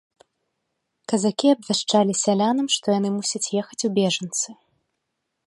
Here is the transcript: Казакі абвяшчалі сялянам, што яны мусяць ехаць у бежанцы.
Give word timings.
Казакі 1.13 1.47
абвяшчалі 1.55 2.13
сялянам, 2.23 2.67
што 2.77 2.87
яны 2.99 3.09
мусяць 3.17 3.45
ехаць 3.61 3.83
у 3.91 3.95
бежанцы. 4.01 4.49